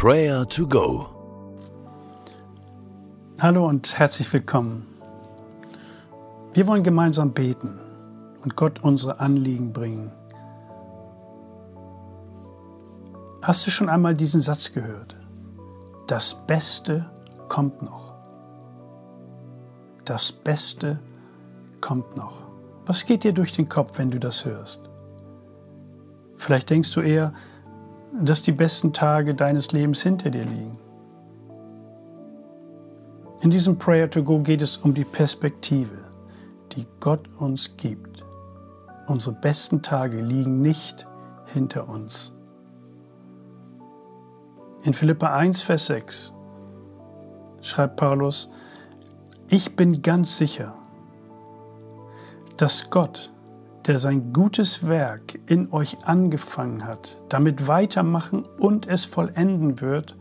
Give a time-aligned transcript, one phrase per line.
[0.00, 1.08] Prayer to Go.
[3.40, 4.86] Hallo und herzlich willkommen.
[6.54, 7.80] Wir wollen gemeinsam beten
[8.44, 10.12] und Gott unsere Anliegen bringen.
[13.42, 15.16] Hast du schon einmal diesen Satz gehört?
[16.06, 17.10] Das Beste
[17.48, 18.14] kommt noch.
[20.04, 21.00] Das Beste
[21.80, 22.34] kommt noch.
[22.86, 24.78] Was geht dir durch den Kopf, wenn du das hörst?
[26.36, 27.32] Vielleicht denkst du eher,
[28.20, 30.78] dass die besten Tage deines Lebens hinter dir liegen.
[33.40, 35.98] In diesem Prayer to Go geht es um die Perspektive,
[36.72, 38.24] die Gott uns gibt.
[39.06, 41.06] Unsere besten Tage liegen nicht
[41.46, 42.32] hinter uns.
[44.82, 46.34] In Philippa 1, Vers 6
[47.60, 48.50] schreibt Paulus,
[49.48, 50.74] ich bin ganz sicher,
[52.56, 53.32] dass Gott,
[53.88, 60.14] der sein gutes Werk in euch angefangen hat, damit weitermachen und es vollenden wird,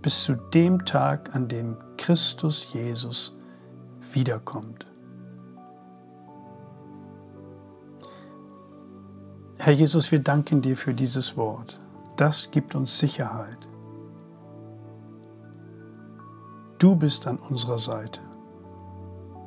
[0.00, 3.36] bis zu dem Tag, an dem Christus Jesus
[4.12, 4.86] wiederkommt.
[9.58, 11.80] Herr Jesus, wir danken dir für dieses Wort.
[12.16, 13.58] Das gibt uns Sicherheit.
[16.78, 18.20] Du bist an unserer Seite.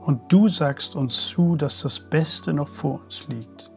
[0.06, 3.72] Und du sagst uns zu, dass das Beste noch vor uns liegt.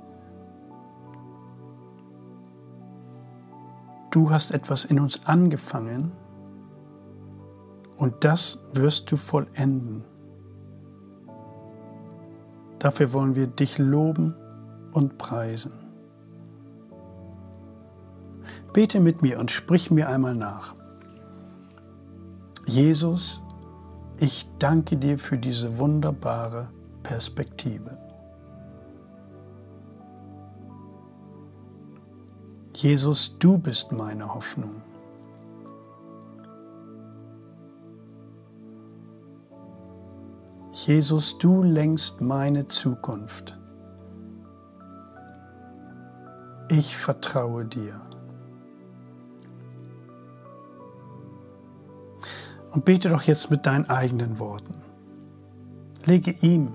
[4.10, 6.12] Du hast etwas in uns angefangen
[7.96, 10.04] und das wirst du vollenden.
[12.78, 14.34] Dafür wollen wir dich loben
[14.92, 15.72] und preisen.
[18.74, 20.74] Bete mit mir und sprich mir einmal nach.
[22.66, 23.42] Jesus,
[24.20, 26.68] ich danke dir für diese wunderbare
[27.02, 27.96] Perspektive.
[32.74, 34.82] Jesus, du bist meine Hoffnung.
[40.72, 43.58] Jesus, du lenkst meine Zukunft.
[46.68, 48.07] Ich vertraue dir.
[52.72, 54.74] Und bete doch jetzt mit deinen eigenen Worten.
[56.04, 56.74] Lege ihm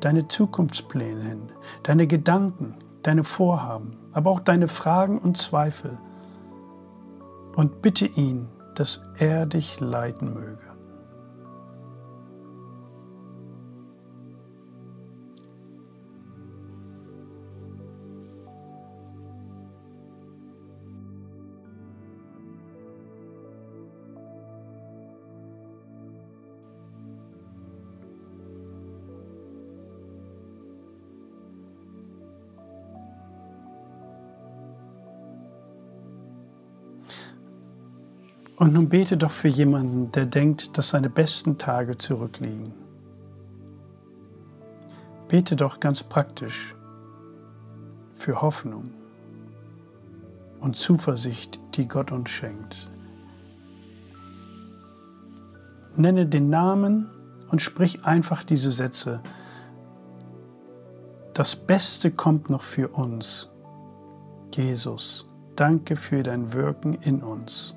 [0.00, 1.42] deine Zukunftspläne hin,
[1.82, 5.98] deine Gedanken, deine Vorhaben, aber auch deine Fragen und Zweifel.
[7.54, 10.69] Und bitte ihn, dass er dich leiten möge.
[38.60, 42.74] Und nun bete doch für jemanden, der denkt, dass seine besten Tage zurückliegen.
[45.28, 46.74] Bete doch ganz praktisch
[48.12, 48.90] für Hoffnung
[50.60, 52.90] und Zuversicht, die Gott uns schenkt.
[55.96, 57.08] Nenne den Namen
[57.48, 59.22] und sprich einfach diese Sätze.
[61.32, 63.50] Das Beste kommt noch für uns.
[64.54, 67.74] Jesus, danke für dein Wirken in uns.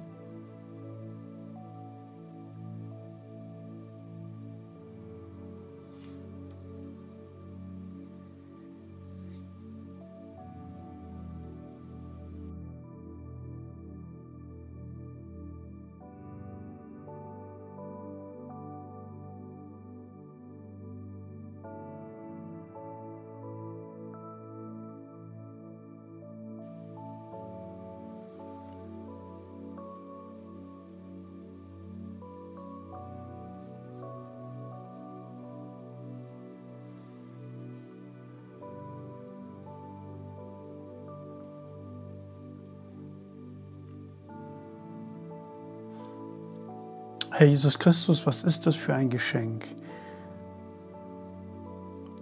[47.35, 49.65] Herr Jesus Christus, was ist das für ein Geschenk,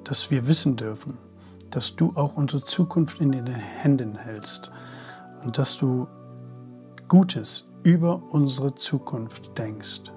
[0.05, 1.17] dass wir wissen dürfen,
[1.69, 4.71] dass du auch unsere Zukunft in den Händen hältst
[5.43, 6.07] und dass du
[7.09, 10.13] Gutes über unsere Zukunft denkst.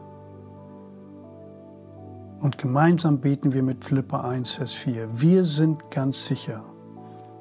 [2.41, 5.09] Und gemeinsam beten wir mit Philippa 1, Vers 4.
[5.21, 6.63] Wir sind ganz sicher,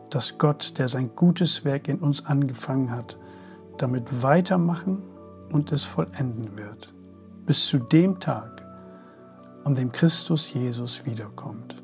[0.09, 3.19] dass Gott, der sein gutes Werk in uns angefangen hat,
[3.77, 5.03] damit weitermachen
[5.51, 6.95] und es vollenden wird
[7.45, 8.63] bis zu dem Tag,
[9.63, 11.81] an dem Christus Jesus wiederkommt.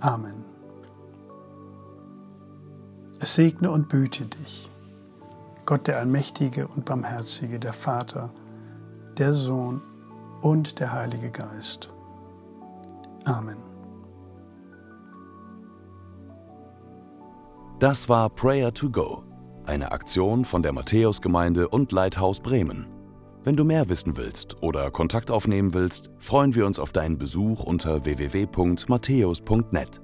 [0.00, 0.44] Amen.
[3.18, 4.70] Es segne und behüte dich,
[5.66, 8.30] Gott der Allmächtige und Barmherzige, der Vater,
[9.18, 9.82] der Sohn
[10.40, 11.92] und der Heilige Geist.
[13.24, 13.58] Amen.
[17.78, 19.22] Das war Prayer to Go,
[19.70, 22.86] eine Aktion von der Matthäusgemeinde und Leithaus Bremen.
[23.44, 27.62] Wenn du mehr wissen willst oder Kontakt aufnehmen willst, freuen wir uns auf deinen Besuch
[27.62, 30.00] unter www.matthäus.net.